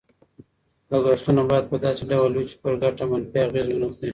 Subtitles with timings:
[0.89, 4.09] لګښتونه باید په داسې ډول وي چې پر ګټه منفي اغېز ونه کړي.